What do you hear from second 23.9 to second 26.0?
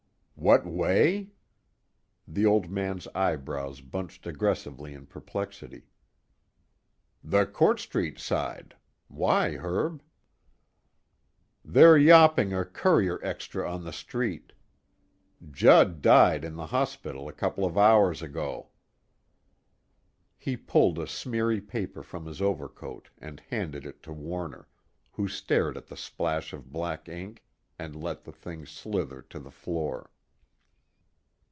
to Warner, who stared at the